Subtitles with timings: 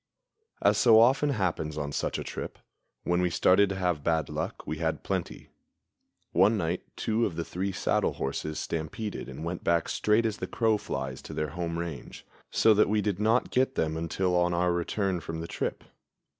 [0.63, 2.57] As so often happens on such a trip,
[3.03, 5.51] when we started to have bad luck we had plenty.
[6.31, 10.47] One night two of the three saddle horses stampeded and went back straight as the
[10.47, 14.55] crow flies to their home range, so that we did not get them until on
[14.55, 15.83] our return from the trip.